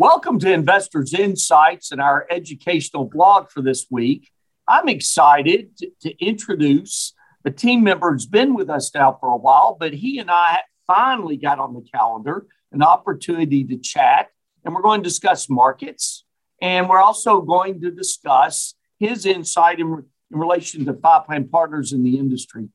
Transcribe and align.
Welcome 0.00 0.38
to 0.38 0.50
Investors 0.50 1.12
Insights 1.12 1.92
and 1.92 2.00
our 2.00 2.26
educational 2.30 3.04
blog 3.04 3.50
for 3.50 3.60
this 3.60 3.84
week. 3.90 4.30
I'm 4.66 4.88
excited 4.88 5.76
to, 6.00 6.24
introduce 6.24 7.12
a 7.44 7.50
team 7.50 7.84
member 7.84 8.10
who's 8.10 8.24
been 8.24 8.54
with 8.54 8.70
us 8.70 8.94
now 8.94 9.18
for 9.20 9.28
a 9.28 9.36
while, 9.36 9.76
but 9.78 9.92
he 9.92 10.18
and 10.18 10.30
I 10.30 10.60
finally 10.86 11.36
got 11.36 11.58
on 11.58 11.74
the 11.74 11.82
calendar 11.82 12.46
an 12.72 12.82
opportunity 12.82 13.62
to 13.64 13.76
chat, 13.76 14.28
and 14.64 14.74
we're 14.74 14.80
going 14.80 15.02
to 15.02 15.06
discuss 15.06 15.50
markets, 15.50 16.24
and 16.62 16.88
we're 16.88 17.02
also 17.02 17.42
going 17.42 17.82
to 17.82 17.90
discuss 17.90 18.76
his 18.98 19.26
insight 19.26 19.80
in, 19.80 20.02
in 20.30 20.38
relation 20.38 20.86
to 20.86 20.94
Fi 20.94 21.18
Plan 21.26 21.46
Partners 21.46 21.92
in 21.92 22.04
the 22.04 22.16
industry. 22.18 22.70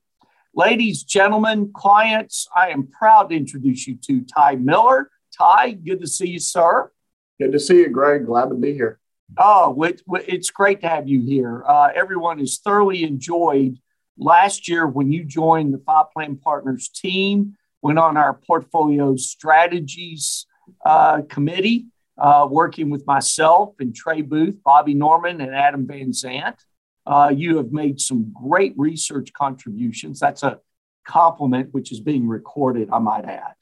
Ladies, 0.54 1.02
gentlemen, 1.02 1.72
clients, 1.74 2.46
I 2.54 2.68
am 2.68 2.86
proud 2.86 3.30
to 3.30 3.36
introduce 3.36 3.88
you 3.88 3.96
to 4.06 4.20
Ty 4.20 4.54
Miller. 4.54 5.10
Ty, 5.36 5.72
good 5.72 6.00
to 6.02 6.06
see 6.06 6.28
you, 6.28 6.38
sir. 6.38 6.92
Good 7.38 7.52
to 7.52 7.60
see 7.60 7.80
you, 7.80 7.88
Greg. 7.90 8.26
Glad 8.26 8.48
to 8.48 8.54
be 8.54 8.72
here. 8.72 8.98
Oh, 9.36 9.76
it's 9.82 10.50
great 10.50 10.80
to 10.82 10.88
have 10.88 11.08
you 11.08 11.20
here. 11.20 11.64
Uh, 11.66 11.90
everyone 11.94 12.38
has 12.38 12.58
thoroughly 12.58 13.02
enjoyed 13.02 13.78
last 14.16 14.68
year 14.68 14.86
when 14.86 15.12
you 15.12 15.24
joined 15.24 15.74
the 15.74 15.78
Fi 15.78 16.04
Plan 16.12 16.36
Partners 16.36 16.88
team, 16.88 17.56
went 17.82 17.98
on 17.98 18.16
our 18.16 18.34
portfolio 18.34 19.16
strategies 19.16 20.46
uh, 20.84 21.22
committee, 21.28 21.86
uh, 22.18 22.48
working 22.50 22.88
with 22.88 23.06
myself 23.06 23.74
and 23.80 23.94
Trey 23.94 24.22
Booth, 24.22 24.62
Bobby 24.64 24.94
Norman, 24.94 25.40
and 25.40 25.54
Adam 25.54 25.86
Van 25.86 26.12
Zant. 26.12 26.56
Uh, 27.04 27.30
you 27.34 27.58
have 27.58 27.72
made 27.72 28.00
some 28.00 28.32
great 28.32 28.72
research 28.76 29.32
contributions. 29.32 30.18
That's 30.18 30.42
a 30.42 30.60
compliment, 31.06 31.72
which 31.72 31.92
is 31.92 32.00
being 32.00 32.26
recorded, 32.26 32.88
I 32.92 32.98
might 32.98 33.26
add. 33.26 33.54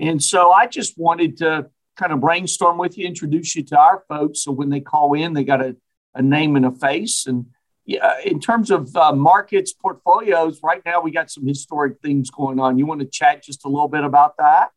And 0.00 0.22
so 0.22 0.50
I 0.50 0.66
just 0.66 0.98
wanted 0.98 1.36
to 1.38 1.70
kind 1.96 2.12
of 2.12 2.20
brainstorm 2.20 2.78
with 2.78 2.98
you, 2.98 3.06
introduce 3.06 3.54
you 3.56 3.62
to 3.64 3.78
our 3.78 4.04
folks. 4.08 4.42
So 4.42 4.52
when 4.52 4.70
they 4.70 4.80
call 4.80 5.14
in, 5.14 5.32
they 5.32 5.44
got 5.44 5.60
a, 5.60 5.76
a 6.14 6.22
name 6.22 6.56
and 6.56 6.66
a 6.66 6.70
face. 6.70 7.26
And 7.26 7.46
yeah, 7.86 8.14
in 8.24 8.40
terms 8.40 8.70
of 8.70 8.94
uh, 8.96 9.12
markets, 9.12 9.72
portfolios, 9.72 10.60
right 10.62 10.82
now 10.84 11.00
we 11.00 11.10
got 11.10 11.30
some 11.30 11.46
historic 11.46 12.00
things 12.00 12.30
going 12.30 12.58
on. 12.58 12.78
You 12.78 12.86
want 12.86 13.00
to 13.00 13.06
chat 13.06 13.42
just 13.42 13.64
a 13.64 13.68
little 13.68 13.88
bit 13.88 14.04
about 14.04 14.36
that? 14.38 14.70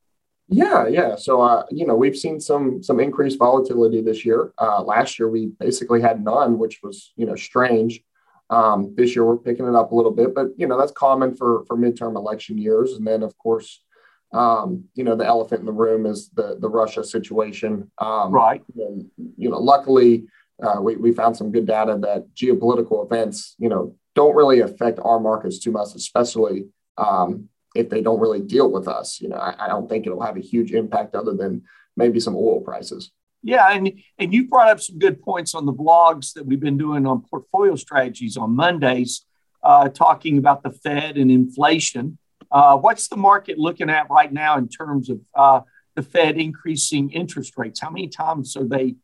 Yeah, 0.50 0.88
yeah. 0.88 1.16
So 1.16 1.42
uh, 1.42 1.66
you 1.72 1.86
know, 1.86 1.96
we've 1.96 2.18
seen 2.18 2.40
some 2.40 2.82
some 2.82 3.00
increased 3.00 3.38
volatility 3.38 4.02
this 4.02 4.26
year. 4.26 4.54
Uh, 4.58 4.82
last 4.82 5.20
year 5.20 5.30
we 5.30 5.48
basically 5.60 6.02
had 6.02 6.24
none, 6.24 6.58
which 6.58 6.80
was 6.82 7.12
you 7.18 7.26
know 7.26 7.36
strange. 7.36 8.02
Um, 8.50 8.94
this 8.96 9.14
year 9.14 9.26
we're 9.26 9.38
picking 9.38 9.68
it 9.68 9.76
up 9.76 9.92
a 9.92 9.96
little 9.96 10.12
bit, 10.12 10.34
but 10.34 10.48
you 10.58 10.68
know 10.68 10.78
that's 10.78 10.94
common 10.94 11.36
for 11.36 11.66
for 11.66 11.76
midterm 11.76 12.16
election 12.16 12.58
years. 12.58 12.94
And 12.94 13.06
then 13.06 13.24
of 13.24 13.38
course 13.38 13.84
um, 14.34 14.86
you 14.94 15.04
know, 15.04 15.16
the 15.16 15.26
elephant 15.26 15.62
in 15.62 15.66
the 15.66 15.72
room 15.72 16.06
is 16.06 16.30
the 16.30 16.58
the 16.60 16.70
Russia 16.70 17.04
situation. 17.04 17.90
Um, 17.98 18.32
right. 18.32 18.64
And, 18.76 19.10
you 19.38 19.50
know, 19.50 19.60
luckily, 19.60 20.28
uh, 20.62 20.82
we 20.82 20.96
we 20.96 21.12
found 21.12 21.38
some 21.38 21.52
good 21.52 21.66
data 21.66 21.98
that 22.02 22.28
geopolitical 22.36 23.06
events, 23.06 23.56
you 23.58 23.70
know, 23.70 23.96
don't 24.16 24.36
really 24.36 24.60
affect 24.62 25.00
our 25.00 25.20
markets 25.20 25.60
too 25.60 25.72
much, 25.72 25.96
especially 25.96 26.66
um, 26.98 27.48
if 27.76 27.90
they 27.90 28.02
don't 28.02 28.20
really 28.20 28.42
deal 28.42 28.72
with 28.72 28.88
us. 28.88 29.22
You 29.22 29.30
know, 29.30 29.38
I, 29.38 29.66
I 29.66 29.68
don't 29.68 29.88
think 29.88 30.06
it'll 30.06 30.24
have 30.24 30.38
a 30.38 30.42
huge 30.42 30.72
impact 30.72 31.16
other 31.16 31.34
than 31.34 31.64
maybe 31.96 32.20
some 32.20 32.36
oil 32.36 32.62
prices. 32.62 33.12
Yeah, 33.44 33.72
and 33.72 33.94
and 34.18 34.34
you 34.34 34.48
brought 34.48 34.70
up 34.70 34.82
some 34.82 35.00
good 35.00 35.22
points 35.22 35.56
on 35.56 35.66
the 35.66 35.74
blogs 35.74 36.34
that 36.34 36.46
we've 36.46 36.60
been 36.60 36.78
doing 36.78 37.06
on 37.06 37.22
portfolio 37.22 37.76
strategies 37.76 38.36
on 38.36 38.56
Mondays, 38.56 39.26
uh, 39.64 39.90
talking 39.90 40.38
about 40.38 40.64
the 40.64 40.72
Fed 40.72 41.18
and 41.18 41.32
inflation. 41.32 42.18
Uh, 42.52 42.78
what's 42.78 43.08
the 43.08 43.18
market 43.18 43.58
looking 43.58 43.90
at 43.90 44.10
right 44.10 44.32
now 44.32 44.58
in 44.58 44.68
terms 44.68 45.10
of 45.10 45.20
uh, 45.36 45.62
the 45.96 46.02
Fed 46.02 46.38
increasing 46.38 47.10
interest 47.12 47.54
rates? 47.58 47.80
How 47.80 47.90
many 47.90 48.08
times 48.08 48.56
are 48.56 48.68
they 48.68 48.96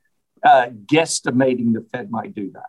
uh, 0.43 0.67
guesstimating 0.85 1.73
the 1.73 1.85
Fed 1.91 2.11
might 2.11 2.33
do 2.33 2.51
that? 2.51 2.65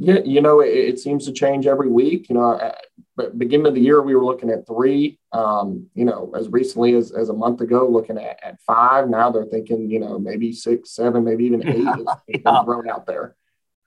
Yeah, 0.00 0.20
you 0.24 0.40
know, 0.40 0.60
it, 0.60 0.68
it 0.68 1.00
seems 1.00 1.26
to 1.26 1.32
change 1.32 1.66
every 1.66 1.88
week. 1.88 2.28
You 2.28 2.36
know, 2.36 2.72
but 3.16 3.36
beginning 3.36 3.66
of 3.66 3.74
the 3.74 3.80
year, 3.80 4.00
we 4.00 4.14
were 4.14 4.24
looking 4.24 4.48
at 4.48 4.64
three. 4.64 5.18
Um, 5.32 5.88
you 5.94 6.04
know, 6.04 6.32
as 6.36 6.48
recently 6.48 6.94
as, 6.94 7.10
as 7.10 7.30
a 7.30 7.32
month 7.32 7.60
ago, 7.60 7.88
looking 7.88 8.16
at, 8.16 8.38
at 8.42 8.60
five. 8.60 9.08
Now 9.08 9.30
they're 9.30 9.44
thinking, 9.44 9.90
you 9.90 9.98
know, 9.98 10.18
maybe 10.18 10.52
six, 10.52 10.92
seven, 10.92 11.24
maybe 11.24 11.46
even 11.46 11.66
eight 11.66 11.86
is 11.98 12.06
yeah. 12.28 12.64
thrown 12.64 12.88
out 12.88 13.06
there. 13.06 13.34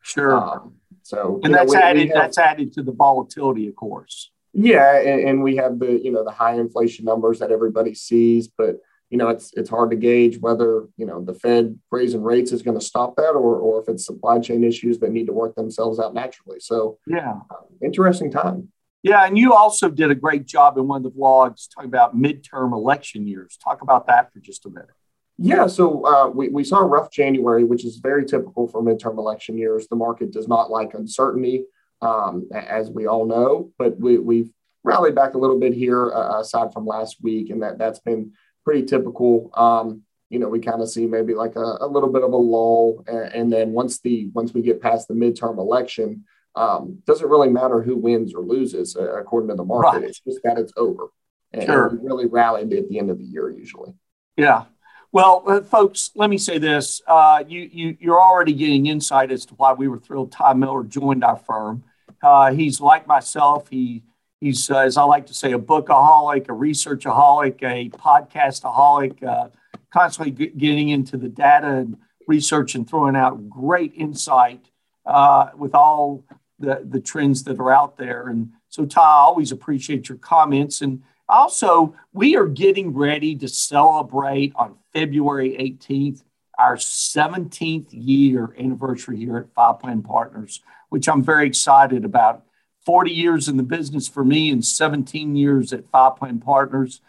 Sure. 0.01 0.35
Um, 0.35 0.73
so, 1.03 1.39
and 1.43 1.53
that's 1.53 1.71
know, 1.71 1.79
we, 1.79 1.83
added. 1.83 2.01
We 2.01 2.07
have, 2.09 2.17
that's 2.17 2.37
added 2.37 2.73
to 2.73 2.83
the 2.83 2.91
volatility, 2.91 3.67
of 3.69 3.75
course. 3.75 4.31
Yeah, 4.53 4.99
and, 4.99 5.29
and, 5.29 5.43
we 5.43 5.55
have 5.57 5.79
the 5.79 5.99
you 6.03 6.11
know 6.11 6.23
the 6.23 6.31
high 6.31 6.55
inflation 6.55 7.05
numbers 7.05 7.39
that 7.39 7.51
everybody 7.51 7.93
sees, 7.93 8.49
but 8.49 8.77
you 9.09 9.17
know 9.17 9.29
it's 9.29 9.51
it's 9.53 9.69
hard 9.69 9.91
to 9.91 9.95
gauge 9.95 10.39
whether 10.39 10.87
you 10.97 11.05
know 11.05 11.23
the 11.23 11.33
Fed 11.33 11.79
raising 11.89 12.21
rates 12.21 12.51
is 12.51 12.61
going 12.61 12.77
to 12.77 12.85
stop 12.85 13.15
that, 13.15 13.31
or 13.31 13.55
or 13.57 13.81
if 13.81 13.87
it's 13.87 14.05
supply 14.05 14.39
chain 14.39 14.63
issues 14.63 14.99
that 14.99 15.11
need 15.11 15.27
to 15.27 15.33
work 15.33 15.55
themselves 15.55 15.99
out 15.99 16.13
naturally. 16.13 16.59
So 16.59 16.97
yeah, 17.07 17.35
uh, 17.49 17.63
interesting 17.81 18.29
time. 18.29 18.69
Yeah, 19.03 19.25
and 19.25 19.37
you 19.37 19.53
also 19.53 19.89
did 19.89 20.11
a 20.11 20.15
great 20.15 20.45
job 20.45 20.77
in 20.77 20.87
one 20.87 20.97
of 20.97 21.11
the 21.11 21.17
vlogs 21.17 21.67
talking 21.73 21.89
about 21.89 22.15
midterm 22.15 22.73
election 22.73 23.25
years. 23.25 23.57
Talk 23.57 23.81
about 23.81 24.07
that 24.07 24.33
for 24.33 24.39
just 24.39 24.65
a 24.65 24.69
minute. 24.69 24.89
Yeah, 25.37 25.65
so 25.65 26.05
uh, 26.05 26.27
we, 26.27 26.49
we 26.49 26.63
saw 26.63 26.79
a 26.79 26.85
rough 26.85 27.09
January, 27.09 27.63
which 27.63 27.83
is 27.83 27.97
very 27.97 28.25
typical 28.25 28.67
for 28.67 28.83
midterm 28.83 29.17
election 29.17 29.57
years. 29.57 29.87
The 29.87 29.95
market 29.95 30.31
does 30.31 30.47
not 30.47 30.69
like 30.69 30.93
uncertainty 30.93 31.63
um, 32.01 32.49
as 32.53 32.89
we 32.89 33.07
all 33.07 33.25
know. 33.25 33.71
But 33.77 33.99
we, 33.99 34.17
we've 34.17 34.49
rallied 34.83 35.15
back 35.15 35.33
a 35.33 35.37
little 35.37 35.59
bit 35.59 35.73
here, 35.73 36.11
uh, 36.11 36.39
aside 36.39 36.73
from 36.73 36.85
last 36.85 37.17
week, 37.21 37.49
and 37.49 37.61
that 37.63 37.77
that's 37.77 37.99
been 37.99 38.33
pretty 38.63 38.85
typical. 38.85 39.49
Um, 39.53 40.03
you 40.29 40.39
know, 40.39 40.47
we 40.47 40.59
kind 40.59 40.81
of 40.81 40.89
see 40.89 41.07
maybe 41.07 41.33
like 41.33 41.57
a, 41.57 41.77
a, 41.81 41.87
little 41.87 42.09
bit 42.09 42.23
of 42.23 42.31
a 42.31 42.37
lull, 42.37 43.03
and, 43.05 43.33
and, 43.33 43.53
then 43.53 43.71
once 43.71 43.99
the 43.99 44.29
once 44.33 44.53
we 44.53 44.61
get 44.61 44.81
past 44.81 45.09
the 45.09 45.13
midterm 45.13 45.57
election, 45.57 46.23
um, 46.55 46.99
doesn't 47.05 47.29
really 47.29 47.49
matter 47.49 47.81
who 47.81 47.97
wins 47.97 48.33
or 48.33 48.41
loses 48.41 48.95
uh, 48.95 49.13
according 49.19 49.49
to 49.49 49.55
the 49.55 49.65
market. 49.65 49.99
Right. 49.99 50.03
It's 50.05 50.21
just 50.21 50.39
that 50.43 50.57
it's 50.57 50.73
over. 50.77 51.07
And 51.53 51.65
sure. 51.65 51.89
we 51.89 52.07
really 52.07 52.27
rallied 52.27 52.71
at 52.71 52.87
the 52.87 52.97
end 52.97 53.09
of 53.09 53.17
the 53.17 53.25
year 53.25 53.49
usually. 53.49 53.93
Yeah. 54.37 54.65
Well, 55.11 55.43
uh, 55.45 55.61
folks, 55.61 56.11
let 56.15 56.29
me 56.29 56.37
say 56.37 56.57
this: 56.57 57.01
uh, 57.05 57.43
you, 57.45 57.69
you 57.71 57.97
you're 57.99 58.21
already 58.21 58.53
getting 58.53 58.85
insight 58.85 59.31
as 59.31 59.45
to 59.47 59.55
why 59.55 59.73
we 59.73 59.89
were 59.89 59.99
thrilled 59.99 60.31
Ty 60.31 60.53
Miller 60.53 60.83
joined 60.83 61.23
our 61.25 61.35
firm. 61.35 61.83
Uh, 62.21 62.53
he's 62.53 62.79
like 62.79 63.07
myself. 63.07 63.69
He 63.69 64.03
he's 64.39 64.69
uh, 64.69 64.79
as 64.79 64.97
I 64.97 65.03
like 65.03 65.27
to 65.27 65.33
say 65.33 65.53
a 65.53 65.59
bookaholic, 65.59 66.43
a 66.45 66.53
researchaholic, 66.53 67.61
a 67.63 67.89
podcastaholic, 67.89 69.23
uh, 69.23 69.49
constantly 69.91 70.31
g- 70.31 70.53
getting 70.57 70.89
into 70.89 71.17
the 71.17 71.29
data 71.29 71.67
and 71.67 71.97
research 72.27 72.75
and 72.75 72.87
throwing 72.89 73.15
out 73.15 73.49
great 73.49 73.93
insight 73.95 74.69
uh, 75.05 75.49
with 75.55 75.73
all 75.73 76.23
the 76.59 76.85
the 76.87 76.99
trends 76.99 77.43
that 77.45 77.59
are 77.59 77.71
out 77.71 77.97
there. 77.97 78.27
And 78.27 78.51
so, 78.69 78.85
Ty, 78.85 79.01
I 79.01 79.05
always 79.05 79.51
appreciate 79.51 80.09
your 80.09 80.17
comments. 80.17 80.81
And 80.81 81.03
also, 81.27 81.95
we 82.13 82.35
are 82.35 82.47
getting 82.47 82.93
ready 82.93 83.35
to 83.37 83.47
celebrate 83.47 84.53
on 84.55 84.75
February 84.93 85.55
18th 85.59 86.23
our 86.61 86.75
17th 86.75 87.87
year 87.91 88.55
anniversary 88.59 89.17
here 89.17 89.37
at 89.37 89.53
Fi 89.55 89.73
Plan 89.73 90.03
Partners 90.03 90.61
which 90.91 91.07
I'm 91.07 91.23
very 91.23 91.47
excited 91.47 92.03
about. 92.03 92.43
40 92.85 93.11
years 93.11 93.47
in 93.47 93.55
the 93.55 93.63
business 93.63 94.09
for 94.09 94.25
me 94.25 94.49
and 94.49 94.63
17 94.63 95.37
years 95.37 95.71
at 95.71 95.89
Fi 95.89 96.09
Plan 96.09 96.39
Partners. 96.39 96.99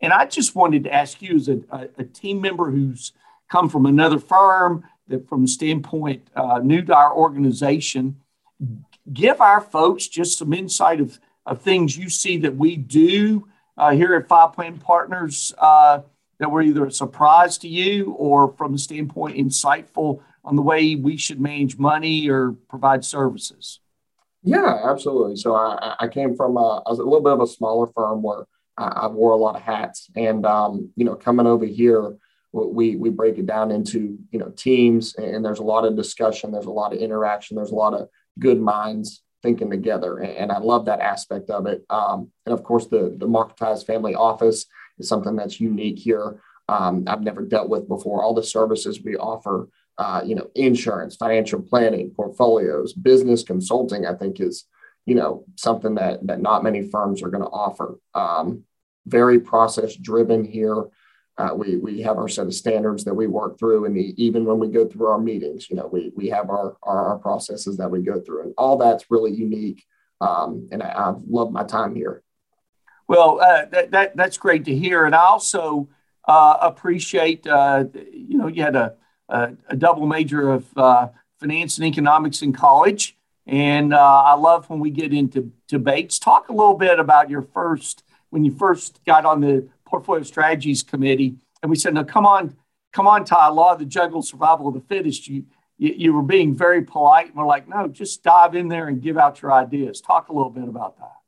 And 0.00 0.12
I 0.12 0.26
just 0.26 0.54
wanted 0.54 0.84
to 0.84 0.94
ask 0.94 1.20
you, 1.20 1.34
as 1.36 1.48
a, 1.48 1.60
a, 1.70 1.88
a 1.98 2.04
team 2.04 2.40
member 2.40 2.70
who's 2.70 3.12
come 3.50 3.68
from 3.68 3.84
another 3.84 4.20
firm, 4.20 4.84
that 5.08 5.28
from 5.28 5.42
the 5.42 5.48
standpoint 5.48 6.28
uh, 6.36 6.60
new 6.62 6.82
to 6.82 6.94
our 6.94 7.12
organization, 7.12 8.20
give 9.12 9.40
our 9.40 9.60
folks 9.60 10.06
just 10.06 10.38
some 10.38 10.52
insight 10.52 11.00
of, 11.00 11.18
of 11.44 11.60
things 11.60 11.98
you 11.98 12.08
see 12.08 12.36
that 12.36 12.54
we 12.56 12.76
do 12.76 13.48
uh, 13.76 13.90
here 13.90 14.14
at 14.14 14.28
Fi 14.28 14.46
Plan 14.54 14.78
Partners 14.78 15.52
uh, 15.58 16.00
that 16.38 16.50
were 16.50 16.62
either 16.62 16.86
a 16.86 16.92
surprise 16.92 17.58
to 17.58 17.68
you 17.68 18.12
or 18.12 18.54
from 18.56 18.72
the 18.72 18.78
standpoint 18.78 19.36
insightful 19.36 20.20
on 20.44 20.56
the 20.56 20.62
way 20.62 20.94
we 20.96 21.16
should 21.16 21.40
manage 21.40 21.78
money 21.78 22.28
or 22.28 22.52
provide 22.68 23.04
services? 23.04 23.80
Yeah, 24.42 24.80
absolutely. 24.84 25.36
So 25.36 25.54
I, 25.54 25.94
I 26.00 26.08
came 26.08 26.34
from 26.34 26.56
a, 26.56 26.82
a 26.86 26.94
little 26.94 27.20
bit 27.20 27.32
of 27.32 27.40
a 27.40 27.46
smaller 27.46 27.86
firm 27.86 28.22
where 28.22 28.46
I, 28.76 28.86
I 28.86 29.06
wore 29.06 29.32
a 29.32 29.36
lot 29.36 29.56
of 29.56 29.62
hats, 29.62 30.10
and 30.16 30.44
um, 30.44 30.90
you 30.96 31.04
know, 31.04 31.14
coming 31.14 31.46
over 31.46 31.64
here, 31.64 32.16
we 32.52 32.96
we 32.96 33.10
break 33.10 33.38
it 33.38 33.46
down 33.46 33.70
into 33.70 34.18
you 34.30 34.38
know 34.38 34.50
teams, 34.50 35.14
and 35.14 35.44
there's 35.44 35.60
a 35.60 35.64
lot 35.64 35.84
of 35.84 35.96
discussion, 35.96 36.50
there's 36.50 36.66
a 36.66 36.70
lot 36.70 36.92
of 36.92 36.98
interaction, 36.98 37.56
there's 37.56 37.70
a 37.70 37.76
lot 37.76 37.94
of 37.94 38.08
good 38.38 38.60
minds 38.60 39.22
thinking 39.42 39.70
together, 39.70 40.18
and, 40.18 40.52
I 40.52 40.58
love 40.58 40.86
that 40.86 41.00
aspect 41.00 41.50
of 41.50 41.66
it. 41.66 41.84
Um, 41.90 42.30
and 42.46 42.52
of 42.52 42.64
course, 42.64 42.86
the 42.86 43.14
the 43.16 43.28
Marketized 43.28 43.86
Family 43.86 44.14
Office 44.14 44.66
is 44.98 45.08
something 45.08 45.36
that's 45.36 45.60
unique 45.60 45.98
here. 45.98 46.40
Um, 46.68 47.04
I've 47.06 47.22
never 47.22 47.42
dealt 47.42 47.68
with 47.68 47.86
before. 47.86 48.22
All 48.22 48.34
the 48.34 48.42
services 48.42 49.02
we 49.02 49.16
offer 49.16 49.68
uh, 49.98 50.22
you 50.24 50.34
know, 50.34 50.50
insurance, 50.54 51.16
financial 51.16 51.60
planning, 51.60 52.10
portfolios, 52.10 52.92
business 52.92 53.42
consulting, 53.42 54.06
I 54.06 54.14
think 54.14 54.40
is, 54.40 54.64
you 55.06 55.14
know, 55.14 55.44
something 55.56 55.96
that 55.96 56.26
that 56.26 56.40
not 56.40 56.64
many 56.64 56.88
firms 56.88 57.22
are 57.22 57.30
going 57.30 57.44
to 57.44 57.50
offer. 57.50 57.98
Um, 58.14 58.64
very 59.06 59.40
process 59.40 59.96
driven 59.96 60.44
here. 60.44 60.84
uh, 61.38 61.54
we 61.54 61.76
we 61.76 62.02
have 62.02 62.18
our 62.18 62.28
set 62.28 62.46
of 62.46 62.54
standards 62.54 63.04
that 63.04 63.14
we 63.14 63.26
work 63.26 63.58
through, 63.58 63.86
and 63.86 63.96
the, 63.96 64.14
even 64.22 64.44
when 64.44 64.58
we 64.58 64.68
go 64.68 64.86
through 64.86 65.06
our 65.06 65.18
meetings, 65.18 65.68
you 65.70 65.76
know, 65.76 65.86
we 65.86 66.12
we 66.14 66.28
have 66.28 66.50
our, 66.50 66.76
our, 66.82 67.08
our 67.08 67.18
processes 67.18 67.76
that 67.78 67.90
we 67.90 68.02
go 68.02 68.20
through, 68.20 68.42
and 68.42 68.54
all 68.58 68.76
that's 68.76 69.10
really 69.10 69.32
unique. 69.32 69.84
Um, 70.20 70.68
and 70.70 70.82
I, 70.82 71.06
have 71.06 71.22
loved 71.26 71.52
my 71.52 71.64
time 71.64 71.96
here. 71.96 72.22
Well, 73.08 73.40
uh, 73.40 73.64
that, 73.66 73.90
that 73.90 74.16
that's 74.16 74.38
great 74.38 74.64
to 74.66 74.74
hear, 74.74 75.04
and 75.04 75.14
I 75.14 75.22
also 75.22 75.88
uh, 76.28 76.58
appreciate 76.60 77.46
uh, 77.46 77.84
you 78.12 78.36
know 78.36 78.46
you 78.46 78.62
had 78.62 78.76
a, 78.76 78.94
a, 79.68 79.76
double 79.76 80.06
major 80.06 80.50
of 80.50 80.66
uh, 80.76 81.08
finance 81.40 81.78
and 81.78 81.86
economics 81.86 82.42
in 82.42 82.52
college, 82.52 83.16
and 83.46 83.92
uh, 83.94 84.22
I 84.22 84.34
love 84.34 84.68
when 84.70 84.78
we 84.78 84.90
get 84.90 85.12
into 85.12 85.52
debates. 85.68 86.18
Talk 86.18 86.48
a 86.48 86.52
little 86.52 86.74
bit 86.74 86.98
about 86.98 87.30
your 87.30 87.42
first 87.42 88.04
when 88.30 88.44
you 88.44 88.52
first 88.52 89.00
got 89.04 89.24
on 89.24 89.40
the 89.40 89.68
portfolio 89.84 90.22
strategies 90.22 90.82
committee, 90.82 91.36
and 91.62 91.70
we 91.70 91.76
said, 91.76 91.94
"No, 91.94 92.04
come 92.04 92.26
on, 92.26 92.56
come 92.92 93.06
on, 93.06 93.24
Ty. 93.24 93.48
Law 93.48 93.72
of 93.72 93.78
the 93.78 93.84
jungle, 93.84 94.22
survival 94.22 94.68
of 94.68 94.74
the 94.74 94.80
fittest." 94.80 95.28
You 95.28 95.44
you, 95.78 95.94
you 95.96 96.12
were 96.12 96.22
being 96.22 96.54
very 96.54 96.82
polite. 96.82 97.28
And 97.28 97.36
we're 97.36 97.46
like, 97.46 97.68
"No, 97.68 97.88
just 97.88 98.22
dive 98.22 98.54
in 98.54 98.68
there 98.68 98.88
and 98.88 99.02
give 99.02 99.18
out 99.18 99.42
your 99.42 99.52
ideas." 99.52 100.00
Talk 100.00 100.28
a 100.28 100.32
little 100.32 100.50
bit 100.50 100.68
about 100.68 100.98
that. 100.98 101.21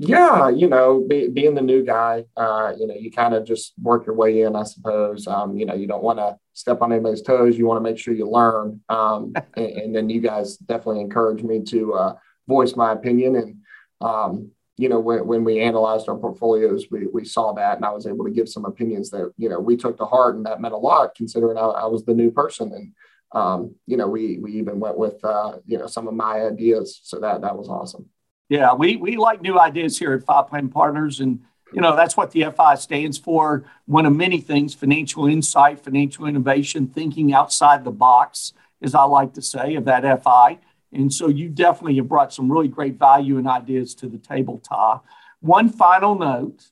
Yeah, 0.00 0.48
you 0.48 0.68
know, 0.68 1.04
be, 1.08 1.28
being 1.28 1.56
the 1.56 1.60
new 1.60 1.84
guy, 1.84 2.24
uh, 2.36 2.72
you 2.78 2.86
know, 2.86 2.94
you 2.94 3.10
kind 3.10 3.34
of 3.34 3.44
just 3.44 3.72
work 3.82 4.06
your 4.06 4.14
way 4.14 4.42
in, 4.42 4.54
I 4.54 4.62
suppose. 4.62 5.26
Um, 5.26 5.56
you 5.56 5.66
know, 5.66 5.74
you 5.74 5.88
don't 5.88 6.04
want 6.04 6.20
to 6.20 6.38
step 6.52 6.82
on 6.82 6.92
anybody's 6.92 7.22
toes. 7.22 7.58
You 7.58 7.66
want 7.66 7.78
to 7.78 7.90
make 7.90 7.98
sure 7.98 8.14
you 8.14 8.30
learn. 8.30 8.80
Um, 8.88 9.32
and, 9.56 9.66
and, 9.66 9.96
then 9.96 10.08
you 10.08 10.20
guys 10.20 10.56
definitely 10.56 11.00
encouraged 11.00 11.44
me 11.44 11.64
to 11.64 11.94
uh, 11.94 12.14
voice 12.46 12.76
my 12.76 12.92
opinion. 12.92 13.34
And, 13.34 13.56
um, 14.00 14.52
you 14.76 14.88
know, 14.88 15.00
when, 15.00 15.26
when 15.26 15.42
we 15.42 15.58
analyzed 15.58 16.08
our 16.08 16.16
portfolios, 16.16 16.86
we, 16.92 17.08
we 17.08 17.24
saw 17.24 17.52
that 17.54 17.76
and 17.76 17.84
I 17.84 17.90
was 17.90 18.06
able 18.06 18.24
to 18.24 18.30
give 18.30 18.48
some 18.48 18.66
opinions 18.66 19.10
that, 19.10 19.32
you 19.36 19.48
know, 19.48 19.58
we 19.58 19.76
took 19.76 19.98
to 19.98 20.04
heart 20.04 20.36
and 20.36 20.46
that 20.46 20.60
meant 20.60 20.74
a 20.74 20.78
lot 20.78 21.16
considering 21.16 21.58
I, 21.58 21.62
I 21.62 21.86
was 21.86 22.04
the 22.04 22.14
new 22.14 22.30
person. 22.30 22.72
And, 22.72 22.92
um, 23.32 23.74
you 23.86 23.96
know, 23.96 24.06
we, 24.06 24.38
we 24.38 24.52
even 24.52 24.78
went 24.78 24.96
with, 24.96 25.24
uh, 25.24 25.56
you 25.66 25.76
know, 25.76 25.88
some 25.88 26.06
of 26.06 26.14
my 26.14 26.42
ideas. 26.42 27.00
So 27.02 27.18
that, 27.18 27.40
that 27.40 27.56
was 27.56 27.68
awesome. 27.68 28.08
Yeah, 28.48 28.74
we, 28.74 28.96
we 28.96 29.16
like 29.16 29.42
new 29.42 29.58
ideas 29.58 29.98
here 29.98 30.12
at 30.14 30.24
Fi 30.24 30.42
Plan 30.42 30.68
Partners. 30.68 31.20
And, 31.20 31.40
you 31.72 31.80
know, 31.80 31.94
that's 31.94 32.16
what 32.16 32.30
the 32.30 32.44
FI 32.50 32.76
stands 32.76 33.18
for. 33.18 33.64
One 33.86 34.06
of 34.06 34.14
many 34.14 34.40
things 34.40 34.74
financial 34.74 35.26
insight, 35.26 35.80
financial 35.80 36.24
innovation, 36.26 36.86
thinking 36.88 37.32
outside 37.32 37.84
the 37.84 37.90
box, 37.90 38.54
as 38.80 38.94
I 38.94 39.02
like 39.04 39.34
to 39.34 39.42
say, 39.42 39.74
of 39.74 39.84
that 39.84 40.22
FI. 40.22 40.58
And 40.92 41.12
so 41.12 41.28
you 41.28 41.50
definitely 41.50 41.96
have 41.96 42.08
brought 42.08 42.32
some 42.32 42.50
really 42.50 42.68
great 42.68 42.98
value 42.98 43.36
and 43.36 43.46
ideas 43.46 43.94
to 43.96 44.08
the 44.08 44.18
table, 44.18 44.58
Ty. 44.58 45.00
One 45.40 45.68
final 45.68 46.18
note 46.18 46.70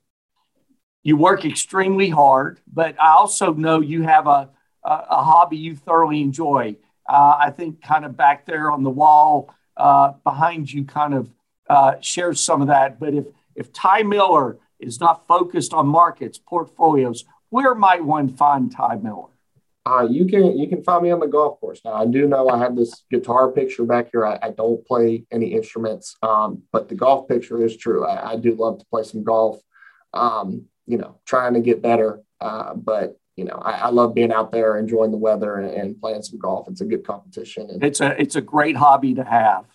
you 1.02 1.16
work 1.16 1.44
extremely 1.44 2.08
hard, 2.08 2.58
but 2.66 3.00
I 3.00 3.12
also 3.12 3.52
know 3.52 3.80
you 3.80 4.02
have 4.02 4.26
a, 4.26 4.48
a, 4.82 4.90
a 5.10 5.22
hobby 5.22 5.56
you 5.56 5.76
thoroughly 5.76 6.20
enjoy. 6.20 6.76
Uh, 7.08 7.36
I 7.38 7.50
think 7.50 7.80
kind 7.80 8.04
of 8.04 8.16
back 8.16 8.44
there 8.44 8.72
on 8.72 8.82
the 8.82 8.90
wall 8.90 9.54
uh, 9.76 10.14
behind 10.24 10.72
you, 10.72 10.84
kind 10.84 11.14
of 11.14 11.30
uh, 11.68 11.94
shares 12.00 12.40
some 12.40 12.62
of 12.62 12.68
that. 12.68 12.98
But 12.98 13.14
if 13.14 13.26
if 13.54 13.72
Ty 13.72 14.02
Miller 14.02 14.58
is 14.78 15.00
not 15.00 15.26
focused 15.26 15.72
on 15.72 15.86
markets, 15.86 16.38
portfolios, 16.38 17.24
where 17.50 17.74
might 17.74 18.04
one 18.04 18.28
find 18.28 18.70
Ty 18.70 18.96
Miller? 18.96 19.30
Uh, 19.86 20.06
you 20.10 20.26
can 20.26 20.58
you 20.58 20.68
can 20.68 20.82
find 20.82 21.04
me 21.04 21.10
on 21.10 21.20
the 21.20 21.26
golf 21.28 21.60
course. 21.60 21.80
Now 21.84 21.94
I 21.94 22.06
do 22.06 22.26
know 22.26 22.48
I 22.48 22.58
have 22.58 22.74
this 22.74 23.04
guitar 23.10 23.52
picture 23.52 23.84
back 23.84 24.08
here. 24.10 24.26
I, 24.26 24.38
I 24.42 24.50
don't 24.50 24.84
play 24.84 25.24
any 25.30 25.52
instruments, 25.52 26.16
um, 26.22 26.62
but 26.72 26.88
the 26.88 26.96
golf 26.96 27.28
picture 27.28 27.64
is 27.64 27.76
true. 27.76 28.04
I, 28.04 28.32
I 28.32 28.36
do 28.36 28.54
love 28.56 28.80
to 28.80 28.86
play 28.86 29.04
some 29.04 29.22
golf. 29.22 29.60
Um, 30.12 30.66
you 30.86 30.98
know, 30.98 31.20
trying 31.24 31.54
to 31.54 31.60
get 31.60 31.82
better, 31.82 32.22
uh, 32.40 32.74
but 32.74 33.18
you 33.36 33.44
know, 33.44 33.60
I, 33.62 33.72
I, 33.72 33.88
love 33.90 34.14
being 34.14 34.32
out 34.32 34.50
there, 34.50 34.78
enjoying 34.78 35.10
the 35.10 35.18
weather, 35.18 35.56
and, 35.56 35.70
and, 35.70 36.00
playing 36.00 36.22
some 36.22 36.38
golf. 36.38 36.68
It's 36.68 36.80
a 36.80 36.86
good 36.86 37.04
competition. 37.04 37.68
And, 37.70 37.84
it's 37.84 38.00
a 38.00 38.20
it's 38.20 38.34
a 38.34 38.40
great 38.40 38.76
hobby 38.76 39.14
to 39.14 39.24
have. 39.24 39.66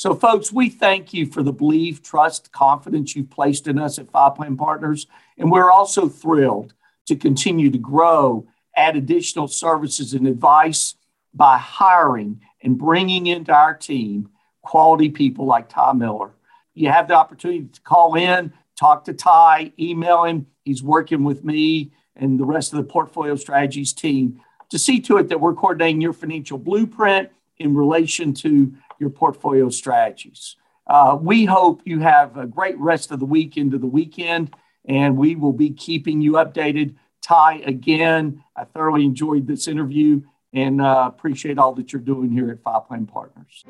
So, 0.00 0.14
folks, 0.14 0.50
we 0.50 0.70
thank 0.70 1.12
you 1.12 1.26
for 1.26 1.42
the 1.42 1.52
belief, 1.52 2.02
trust, 2.02 2.52
confidence 2.52 3.14
you've 3.14 3.28
placed 3.28 3.68
in 3.68 3.78
us 3.78 3.98
at 3.98 4.10
Fi 4.10 4.30
Plan 4.30 4.56
Partners. 4.56 5.06
And 5.36 5.50
we're 5.50 5.70
also 5.70 6.08
thrilled 6.08 6.72
to 7.04 7.14
continue 7.14 7.70
to 7.70 7.76
grow, 7.76 8.46
add 8.74 8.96
additional 8.96 9.46
services 9.46 10.14
and 10.14 10.26
advice 10.26 10.94
by 11.34 11.58
hiring 11.58 12.40
and 12.62 12.78
bringing 12.78 13.26
into 13.26 13.52
our 13.52 13.74
team 13.74 14.30
quality 14.62 15.10
people 15.10 15.44
like 15.44 15.68
Ty 15.68 15.92
Miller. 15.92 16.32
You 16.72 16.88
have 16.88 17.06
the 17.06 17.14
opportunity 17.14 17.66
to 17.70 17.80
call 17.82 18.14
in, 18.14 18.54
talk 18.78 19.04
to 19.04 19.12
Ty, 19.12 19.74
email 19.78 20.24
him. 20.24 20.46
He's 20.64 20.82
working 20.82 21.24
with 21.24 21.44
me 21.44 21.92
and 22.16 22.40
the 22.40 22.46
rest 22.46 22.72
of 22.72 22.78
the 22.78 22.90
portfolio 22.90 23.36
strategies 23.36 23.92
team 23.92 24.40
to 24.70 24.78
see 24.78 24.98
to 25.00 25.18
it 25.18 25.28
that 25.28 25.42
we're 25.42 25.52
coordinating 25.52 26.00
your 26.00 26.14
financial 26.14 26.56
blueprint 26.56 27.28
in 27.58 27.76
relation 27.76 28.32
to 28.32 28.72
your 29.00 29.10
portfolio 29.10 29.68
strategies. 29.70 30.56
Uh, 30.86 31.16
we 31.20 31.44
hope 31.44 31.82
you 31.84 32.00
have 32.00 32.36
a 32.36 32.46
great 32.46 32.78
rest 32.78 33.10
of 33.10 33.18
the 33.18 33.24
week 33.24 33.56
into 33.56 33.78
the 33.78 33.86
weekend, 33.86 34.54
and 34.84 35.16
we 35.16 35.34
will 35.34 35.52
be 35.52 35.70
keeping 35.70 36.20
you 36.20 36.32
updated. 36.32 36.94
Ty, 37.22 37.62
again, 37.64 38.44
I 38.56 38.64
thoroughly 38.64 39.04
enjoyed 39.04 39.46
this 39.46 39.66
interview 39.68 40.22
and 40.52 40.80
uh, 40.80 41.04
appreciate 41.06 41.58
all 41.58 41.74
that 41.74 41.92
you're 41.92 42.02
doing 42.02 42.30
here 42.30 42.50
at 42.50 42.62
Fi 42.62 42.80
Plan 42.80 43.06
Partners. 43.06 43.64